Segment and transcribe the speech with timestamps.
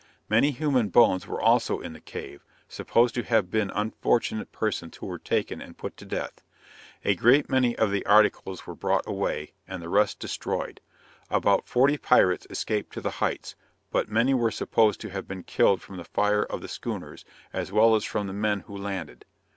[0.29, 5.05] Many human bones were also in the cave, supposed to have been unfortunate persons who
[5.05, 6.41] were taken and put to death.
[7.05, 10.81] A great many of the articles were brought away, and the rest destroyed.
[11.29, 13.53] About forty pirates escaped to the heights,
[13.91, 17.23] but many were supposed to have been killed from the fire of the schooners,
[17.53, 19.23] as well as from the men who landed.